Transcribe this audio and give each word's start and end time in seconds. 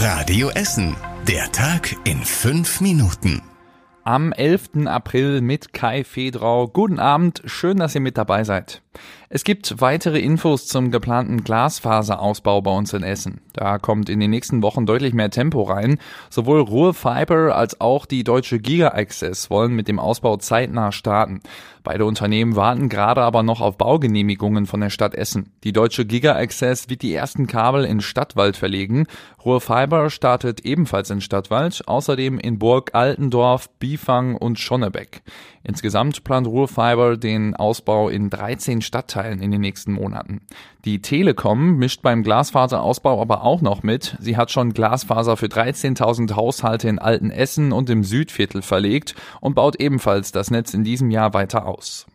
Radio 0.00 0.50
Essen. 0.50 0.94
Der 1.26 1.50
Tag 1.50 1.96
in 2.04 2.24
fünf 2.24 2.80
Minuten. 2.80 3.42
Am 4.08 4.32
11. 4.32 4.86
April 4.86 5.42
mit 5.42 5.74
Kai 5.74 6.02
Fedrau. 6.02 6.66
Guten 6.66 6.98
Abend, 6.98 7.42
schön, 7.44 7.76
dass 7.76 7.94
ihr 7.94 8.00
mit 8.00 8.16
dabei 8.16 8.42
seid. 8.42 8.80
Es 9.30 9.44
gibt 9.44 9.82
weitere 9.82 10.18
Infos 10.20 10.66
zum 10.66 10.90
geplanten 10.90 11.44
Glasfaserausbau 11.44 12.62
bei 12.62 12.70
uns 12.70 12.94
in 12.94 13.02
Essen. 13.02 13.42
Da 13.52 13.78
kommt 13.78 14.08
in 14.08 14.20
den 14.20 14.30
nächsten 14.30 14.62
Wochen 14.62 14.86
deutlich 14.86 15.12
mehr 15.12 15.28
Tempo 15.28 15.62
rein. 15.64 15.98
Sowohl 16.30 16.60
Ruhr 16.60 16.94
Fiber 16.94 17.54
als 17.54 17.78
auch 17.80 18.06
die 18.06 18.24
deutsche 18.24 18.58
Giga 18.58 18.88
Access 18.88 19.50
wollen 19.50 19.74
mit 19.74 19.86
dem 19.86 19.98
Ausbau 19.98 20.38
zeitnah 20.38 20.92
starten. 20.92 21.40
Beide 21.84 22.06
Unternehmen 22.06 22.56
warten 22.56 22.88
gerade 22.88 23.20
aber 23.20 23.42
noch 23.42 23.60
auf 23.60 23.76
Baugenehmigungen 23.76 24.64
von 24.64 24.80
der 24.80 24.90
Stadt 24.90 25.14
Essen. 25.14 25.52
Die 25.62 25.72
deutsche 25.72 26.06
Giga 26.06 26.34
Access 26.34 26.88
wird 26.88 27.02
die 27.02 27.14
ersten 27.14 27.46
Kabel 27.46 27.84
in 27.84 28.00
Stadtwald 28.00 28.56
verlegen. 28.56 29.06
Ruhr 29.44 29.60
Fiber 29.60 30.08
startet 30.08 30.64
ebenfalls 30.64 31.10
in 31.10 31.20
Stadtwald, 31.20 31.86
außerdem 31.86 32.38
in 32.38 32.58
Burg 32.58 32.94
Altendorf, 32.94 33.68
Bifang 33.98 34.36
und 34.36 34.58
Schonnebeck. 34.58 35.22
Insgesamt 35.64 36.22
plant 36.22 36.46
Ruhr 36.46 36.68
Fiber 36.68 37.16
den 37.16 37.56
Ausbau 37.56 38.08
in 38.08 38.30
13 38.30 38.80
Stadtteilen 38.80 39.42
in 39.42 39.50
den 39.50 39.60
nächsten 39.60 39.92
Monaten. 39.92 40.40
Die 40.84 41.02
Telekom 41.02 41.76
mischt 41.76 42.02
beim 42.02 42.22
Glasfaserausbau 42.22 43.20
aber 43.20 43.42
auch 43.42 43.60
noch 43.60 43.82
mit. 43.82 44.16
Sie 44.20 44.36
hat 44.36 44.52
schon 44.52 44.72
Glasfaser 44.72 45.36
für 45.36 45.46
13.000 45.46 46.36
Haushalte 46.36 46.88
in 46.88 47.00
Altenessen 47.00 47.72
und 47.72 47.90
im 47.90 48.04
Südviertel 48.04 48.62
verlegt 48.62 49.16
und 49.40 49.54
baut 49.54 49.80
ebenfalls 49.80 50.30
das 50.30 50.50
Netz 50.50 50.74
in 50.74 50.84
diesem 50.84 51.10
Jahr 51.10 51.34
weiter 51.34 51.66
aus. 51.66 52.06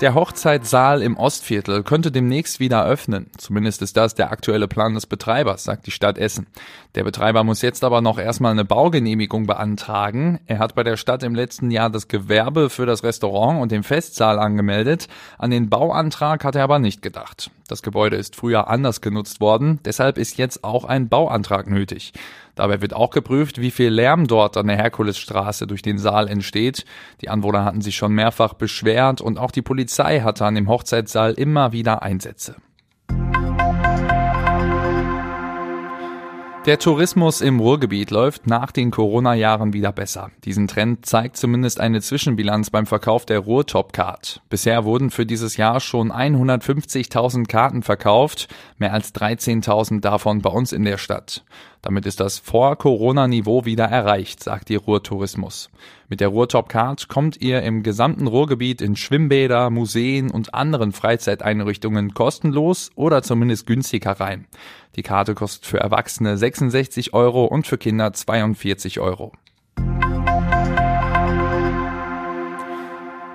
Der 0.00 0.14
Hochzeitssaal 0.14 1.02
im 1.02 1.16
Ostviertel 1.16 1.84
könnte 1.84 2.10
demnächst 2.10 2.58
wieder 2.58 2.84
öffnen. 2.84 3.30
Zumindest 3.38 3.80
ist 3.80 3.96
das 3.96 4.16
der 4.16 4.32
aktuelle 4.32 4.66
Plan 4.66 4.94
des 4.94 5.06
Betreibers, 5.06 5.62
sagt 5.62 5.86
die 5.86 5.92
Stadt 5.92 6.18
Essen. 6.18 6.48
Der 6.96 7.04
Betreiber 7.04 7.44
muss 7.44 7.62
jetzt 7.62 7.84
aber 7.84 8.00
noch 8.00 8.18
erstmal 8.18 8.50
eine 8.50 8.64
Baugenehmigung 8.64 9.46
beantragen. 9.46 10.40
Er 10.46 10.58
hat 10.58 10.74
bei 10.74 10.82
der 10.82 10.96
Stadt 10.96 11.22
im 11.22 11.36
letzten 11.36 11.70
Jahr 11.70 11.90
das 11.90 12.08
Gewerbe 12.08 12.70
für 12.70 12.86
das 12.86 13.04
Restaurant 13.04 13.62
und 13.62 13.70
den 13.70 13.84
Festsaal 13.84 14.40
angemeldet. 14.40 15.06
An 15.38 15.52
den 15.52 15.70
Bauantrag 15.70 16.42
hat 16.42 16.56
er 16.56 16.64
aber 16.64 16.80
nicht 16.80 17.00
gedacht. 17.00 17.52
Das 17.66 17.82
Gebäude 17.82 18.16
ist 18.16 18.36
früher 18.36 18.68
anders 18.68 19.00
genutzt 19.00 19.40
worden, 19.40 19.80
deshalb 19.84 20.18
ist 20.18 20.36
jetzt 20.36 20.64
auch 20.64 20.84
ein 20.84 21.08
Bauantrag 21.08 21.68
nötig. 21.68 22.12
Dabei 22.54 22.82
wird 22.82 22.92
auch 22.92 23.10
geprüft, 23.10 23.60
wie 23.60 23.70
viel 23.70 23.88
Lärm 23.88 24.26
dort 24.26 24.56
an 24.56 24.66
der 24.66 24.76
Herkulesstraße 24.76 25.66
durch 25.66 25.80
den 25.80 25.98
Saal 25.98 26.28
entsteht. 26.28 26.84
Die 27.22 27.30
Anwohner 27.30 27.64
hatten 27.64 27.80
sich 27.80 27.96
schon 27.96 28.12
mehrfach 28.12 28.54
beschwert 28.54 29.20
und 29.20 29.38
auch 29.38 29.50
die 29.50 29.62
Polizei 29.62 30.20
hatte 30.20 30.44
an 30.44 30.54
dem 30.54 30.68
Hochzeitssaal 30.68 31.32
immer 31.32 31.72
wieder 31.72 32.02
Einsätze. 32.02 32.56
Der 36.66 36.78
Tourismus 36.78 37.42
im 37.42 37.60
Ruhrgebiet 37.60 38.10
läuft 38.10 38.46
nach 38.46 38.72
den 38.72 38.90
Corona-Jahren 38.90 39.74
wieder 39.74 39.92
besser. 39.92 40.30
Diesen 40.46 40.66
Trend 40.66 41.04
zeigt 41.04 41.36
zumindest 41.36 41.78
eine 41.78 42.00
Zwischenbilanz 42.00 42.70
beim 42.70 42.86
Verkauf 42.86 43.26
der 43.26 43.40
Ruhr-Top-Card. 43.40 44.40
Bisher 44.48 44.86
wurden 44.86 45.10
für 45.10 45.26
dieses 45.26 45.58
Jahr 45.58 45.78
schon 45.80 46.10
150.000 46.10 47.48
Karten 47.48 47.82
verkauft, 47.82 48.48
mehr 48.78 48.94
als 48.94 49.14
13.000 49.14 50.00
davon 50.00 50.40
bei 50.40 50.48
uns 50.48 50.72
in 50.72 50.84
der 50.84 50.96
Stadt. 50.96 51.44
Damit 51.82 52.06
ist 52.06 52.18
das 52.18 52.38
Vor-Corona-Niveau 52.38 53.66
wieder 53.66 53.84
erreicht, 53.84 54.42
sagt 54.42 54.70
die 54.70 54.76
Ruhrtourismus. 54.76 55.68
Mit 56.08 56.20
der 56.20 56.28
Ruhrtop-Card 56.28 57.08
kommt 57.08 57.42
ihr 57.42 57.62
im 57.62 57.82
gesamten 57.82 58.26
Ruhrgebiet 58.26 58.80
in 58.80 58.96
Schwimmbäder, 58.96 59.68
Museen 59.68 60.30
und 60.30 60.54
anderen 60.54 60.92
Freizeiteinrichtungen 60.92 62.14
kostenlos 62.14 62.90
oder 62.94 63.22
zumindest 63.22 63.66
günstiger 63.66 64.12
rein. 64.12 64.46
Die 64.96 65.02
Karte 65.02 65.34
kostet 65.34 65.66
für 65.66 65.78
Erwachsene 65.78 66.36
66 66.36 67.14
Euro 67.14 67.44
und 67.44 67.66
für 67.66 67.78
Kinder 67.78 68.12
42 68.12 69.00
Euro. 69.00 69.32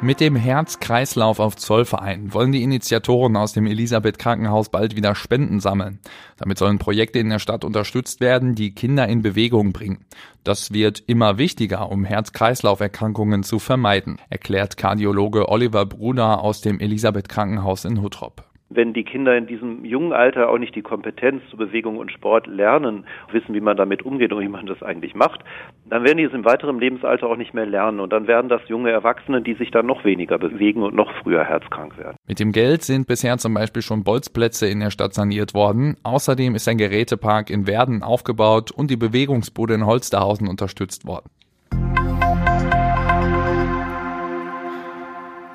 Mit 0.00 0.20
dem 0.20 0.36
Herz-Kreislauf 0.36 1.40
auf 1.40 1.56
Zollverein 1.56 2.32
wollen 2.32 2.52
die 2.52 2.62
Initiatoren 2.62 3.36
aus 3.36 3.52
dem 3.52 3.66
Elisabeth 3.66 4.20
Krankenhaus 4.20 4.68
bald 4.68 4.94
wieder 4.94 5.16
Spenden 5.16 5.58
sammeln. 5.58 5.98
Damit 6.36 6.58
sollen 6.58 6.78
Projekte 6.78 7.18
in 7.18 7.30
der 7.30 7.40
Stadt 7.40 7.64
unterstützt 7.64 8.20
werden, 8.20 8.54
die 8.54 8.76
Kinder 8.76 9.08
in 9.08 9.22
Bewegung 9.22 9.72
bringen. 9.72 10.04
Das 10.44 10.72
wird 10.72 11.02
immer 11.08 11.36
wichtiger, 11.36 11.90
um 11.90 12.04
Herz-Kreislauf-Erkrankungen 12.04 13.42
zu 13.42 13.58
vermeiden, 13.58 14.20
erklärt 14.30 14.76
Kardiologe 14.76 15.48
Oliver 15.48 15.84
Bruder 15.84 16.44
aus 16.44 16.60
dem 16.60 16.78
Elisabeth 16.78 17.28
Krankenhaus 17.28 17.84
in 17.84 18.00
Huttrop 18.00 18.47
wenn 18.70 18.92
die 18.92 19.04
Kinder 19.04 19.36
in 19.36 19.46
diesem 19.46 19.84
jungen 19.84 20.12
Alter 20.12 20.50
auch 20.50 20.58
nicht 20.58 20.74
die 20.74 20.82
Kompetenz 20.82 21.42
zu 21.50 21.56
Bewegung 21.56 21.96
und 21.96 22.12
Sport 22.12 22.46
lernen, 22.46 23.06
wissen, 23.32 23.54
wie 23.54 23.60
man 23.60 23.76
damit 23.76 24.02
umgeht 24.02 24.32
und 24.32 24.40
wie 24.42 24.48
man 24.48 24.66
das 24.66 24.82
eigentlich 24.82 25.14
macht, 25.14 25.40
dann 25.86 26.04
werden 26.04 26.18
die 26.18 26.24
es 26.24 26.32
im 26.32 26.44
weiteren 26.44 26.78
Lebensalter 26.78 27.28
auch 27.28 27.36
nicht 27.36 27.54
mehr 27.54 27.66
lernen 27.66 28.00
und 28.00 28.12
dann 28.12 28.26
werden 28.26 28.48
das 28.48 28.60
junge 28.68 28.90
Erwachsene, 28.90 29.40
die 29.40 29.54
sich 29.54 29.70
dann 29.70 29.86
noch 29.86 30.04
weniger 30.04 30.38
bewegen 30.38 30.82
und 30.82 30.94
noch 30.94 31.10
früher 31.22 31.44
herzkrank 31.44 31.96
werden. 31.96 32.16
Mit 32.26 32.40
dem 32.40 32.52
Geld 32.52 32.82
sind 32.82 33.06
bisher 33.06 33.38
zum 33.38 33.54
Beispiel 33.54 33.82
schon 33.82 34.04
Bolzplätze 34.04 34.66
in 34.66 34.80
der 34.80 34.90
Stadt 34.90 35.14
saniert 35.14 35.54
worden. 35.54 35.96
Außerdem 36.02 36.54
ist 36.54 36.68
ein 36.68 36.78
Gerätepark 36.78 37.50
in 37.50 37.66
Werden 37.66 38.02
aufgebaut 38.02 38.70
und 38.70 38.90
die 38.90 38.96
Bewegungsbude 38.96 39.74
in 39.74 39.86
Holsterhausen 39.86 40.46
unterstützt 40.48 41.06
worden. 41.06 41.30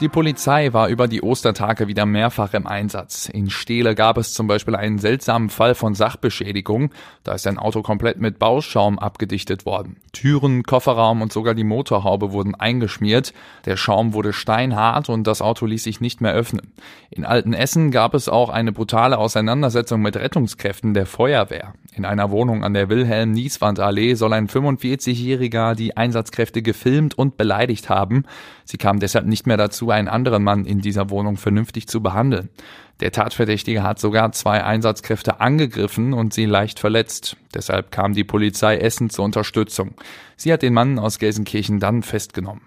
Die 0.04 0.10
Polizei 0.10 0.74
war 0.74 0.90
über 0.90 1.08
die 1.08 1.22
Ostertage 1.22 1.88
wieder 1.88 2.06
mehrfach 2.06 2.54
im 2.54 2.68
Einsatz. 2.68 3.30
In 3.30 3.50
Steele 3.50 3.96
gab 3.96 4.18
es 4.18 4.34
zum 4.34 4.48
Beispiel 4.48 4.76
einen 4.76 5.00
seltsamen 5.00 5.50
Fall 5.50 5.76
von 5.76 5.96
Sachbeschädigung. 5.96 6.90
Da 7.24 7.32
ist 7.32 7.48
ein 7.48 7.58
Auto 7.58 7.82
komplett 7.84 8.20
mit 8.20 8.38
Bauschaum 8.38 9.00
abgedichtet 9.00 9.66
worden. 9.66 9.96
Türen, 10.12 10.64
Kofferraum 10.64 11.22
und 11.22 11.32
sogar 11.32 11.54
die 11.54 11.64
Motorhaube 11.64 12.34
wurden 12.34 12.54
eingeschmiert. 12.54 13.34
Der 13.66 13.78
Schaum 13.78 14.14
wurde 14.14 14.34
steinhart 14.34 15.08
und 15.08 15.26
das 15.26 15.42
Auto 15.42 15.66
ließ 15.66 15.84
sich 15.84 16.02
nicht 16.02 16.20
mehr 16.20 16.34
öffnen. 16.34 16.74
In 17.10 17.24
Altenessen 17.24 17.90
gab 17.90 18.14
es 18.14 18.28
auch 18.28 18.50
eine 18.50 18.74
brutale 18.74 19.18
Auseinandersetzung 19.18 20.02
mit 20.02 20.18
Rettungskräften 20.18 20.94
der 20.94 21.06
Feuerwehr. 21.06 21.76
In 21.96 22.04
einer 22.04 22.30
Wohnung 22.30 22.66
an 22.66 22.74
der 22.74 22.90
Wilhelm-Nieswand-Allee 22.90 24.16
soll 24.16 24.34
ein 24.34 24.50
45-Jähriger 24.50 25.76
die 25.76 25.96
Einsatzkräfte 25.96 26.62
gefilmt 26.62 27.18
und 27.18 27.38
beleidigt 27.38 27.88
haben. 27.88 28.26
Sie 28.66 28.78
kam 28.78 29.00
deshalb 29.00 29.28
nicht 29.28 29.46
mehr 29.46 29.58
dazu, 29.58 29.93
einen 29.94 30.08
anderen 30.08 30.44
Mann 30.44 30.66
in 30.66 30.82
dieser 30.82 31.10
Wohnung 31.10 31.38
vernünftig 31.38 31.88
zu 31.88 32.02
behandeln. 32.02 32.50
Der 33.00 33.12
Tatverdächtige 33.12 33.84
hat 33.84 34.00
sogar 34.00 34.32
zwei 34.32 34.64
Einsatzkräfte 34.64 35.42
angegriffen 35.42 36.14
und 36.14 36.34
sie 36.34 36.46
leicht 36.46 36.80
verletzt. 36.80 37.38
Deshalb 37.54 37.92
kam 37.92 38.14
die 38.14 38.24
Polizei 38.24 38.78
Essen 38.78 39.10
zur 39.10 39.26
Unterstützung. 39.26 39.96
Sie 40.38 40.54
hat 40.54 40.62
den 40.62 40.74
Mann 40.74 41.00
aus 41.00 41.20
Gelsenkirchen 41.20 41.80
dann 41.80 42.04
festgenommen. 42.04 42.62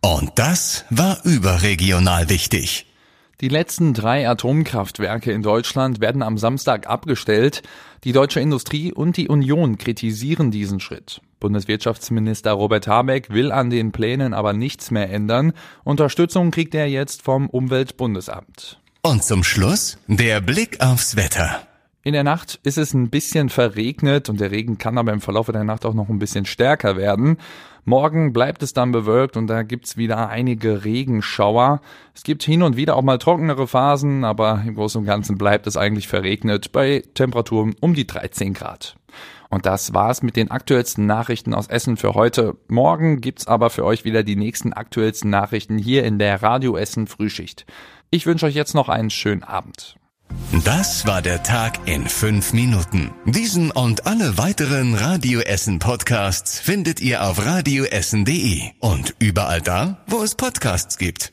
Und 0.00 0.32
das 0.36 0.84
war 0.90 1.24
überregional 1.24 2.28
wichtig. 2.28 2.86
Die 3.40 3.48
letzten 3.48 3.94
drei 3.94 4.28
Atomkraftwerke 4.28 5.32
in 5.32 5.42
Deutschland 5.42 6.00
werden 6.00 6.22
am 6.22 6.36
Samstag 6.36 6.86
abgestellt. 6.86 7.62
Die 8.04 8.12
deutsche 8.12 8.40
Industrie 8.40 8.92
und 8.92 9.16
die 9.16 9.28
Union 9.28 9.78
kritisieren 9.78 10.50
diesen 10.50 10.80
Schritt. 10.80 11.22
Bundeswirtschaftsminister 11.40 12.52
Robert 12.52 12.86
Habeck 12.86 13.30
will 13.30 13.50
an 13.50 13.70
den 13.70 13.90
Plänen 13.90 14.34
aber 14.34 14.52
nichts 14.52 14.90
mehr 14.90 15.10
ändern. 15.10 15.52
Unterstützung 15.82 16.50
kriegt 16.50 16.74
er 16.74 16.86
jetzt 16.86 17.22
vom 17.22 17.48
Umweltbundesamt. 17.48 18.78
Und 19.02 19.24
zum 19.24 19.42
Schluss 19.42 19.98
der 20.06 20.40
Blick 20.40 20.80
aufs 20.80 21.16
Wetter. 21.16 21.62
In 22.02 22.14
der 22.14 22.24
Nacht 22.24 22.60
ist 22.62 22.78
es 22.78 22.94
ein 22.94 23.10
bisschen 23.10 23.50
verregnet 23.50 24.28
und 24.28 24.40
der 24.40 24.50
Regen 24.50 24.78
kann 24.78 24.96
aber 24.96 25.12
im 25.12 25.20
Verlauf 25.20 25.50
der 25.50 25.64
Nacht 25.64 25.84
auch 25.84 25.92
noch 25.92 26.08
ein 26.08 26.18
bisschen 26.18 26.46
stärker 26.46 26.96
werden. 26.96 27.36
Morgen 27.84 28.32
bleibt 28.32 28.62
es 28.62 28.72
dann 28.72 28.92
bewölkt 28.92 29.36
und 29.36 29.48
da 29.48 29.62
gibt's 29.62 29.96
wieder 29.96 30.28
einige 30.28 30.84
Regenschauer. 30.84 31.80
Es 32.14 32.22
gibt 32.22 32.42
hin 32.42 32.62
und 32.62 32.76
wieder 32.76 32.96
auch 32.96 33.02
mal 33.02 33.18
trockenere 33.18 33.66
Phasen, 33.66 34.24
aber 34.24 34.62
im 34.66 34.74
Großen 34.74 35.00
und 35.00 35.06
Ganzen 35.06 35.36
bleibt 35.38 35.66
es 35.66 35.76
eigentlich 35.76 36.08
verregnet 36.08 36.72
bei 36.72 37.02
Temperaturen 37.14 37.74
um 37.80 37.94
die 37.94 38.06
13 38.06 38.54
Grad. 38.54 38.96
Und 39.50 39.66
das 39.66 39.92
war's 39.92 40.22
mit 40.22 40.36
den 40.36 40.50
aktuellsten 40.50 41.06
Nachrichten 41.06 41.54
aus 41.54 41.66
Essen 41.66 41.96
für 41.96 42.14
heute. 42.14 42.56
Morgen 42.68 43.20
gibt's 43.20 43.48
aber 43.48 43.68
für 43.68 43.84
euch 43.84 44.04
wieder 44.04 44.22
die 44.22 44.36
nächsten 44.36 44.72
aktuellsten 44.72 45.28
Nachrichten 45.28 45.76
hier 45.76 46.04
in 46.04 46.18
der 46.18 46.42
Radio 46.42 46.76
Essen 46.76 47.08
Frühschicht. 47.08 47.66
Ich 48.10 48.26
wünsche 48.26 48.46
euch 48.46 48.54
jetzt 48.54 48.74
noch 48.74 48.88
einen 48.88 49.10
schönen 49.10 49.42
Abend. 49.42 49.96
Das 50.64 51.06
war 51.06 51.22
der 51.22 51.42
Tag 51.42 51.88
in 51.88 52.06
fünf 52.06 52.52
Minuten. 52.52 53.10
Diesen 53.24 53.72
und 53.72 54.06
alle 54.06 54.38
weiteren 54.38 54.94
Radio 54.94 55.40
Essen 55.40 55.80
Podcasts 55.80 56.60
findet 56.60 57.00
ihr 57.00 57.24
auf 57.24 57.44
radioessen.de 57.44 58.62
und 58.78 59.16
überall 59.18 59.60
da, 59.60 60.04
wo 60.06 60.22
es 60.22 60.36
Podcasts 60.36 60.98
gibt. 60.98 61.32